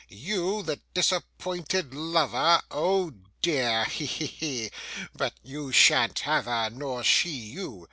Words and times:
'You, 0.09 0.63
the 0.63 0.79
disappointed 0.95 1.93
lover? 1.93 2.59
Oh 2.71 3.13
dear! 3.43 3.83
He! 3.85 4.07
he! 4.07 4.25
he! 4.25 4.71
But 5.13 5.33
you 5.43 5.71
shan't 5.71 6.17
have 6.21 6.45
her, 6.45 6.71
nor 6.71 7.03
she 7.03 7.29
you. 7.29 7.79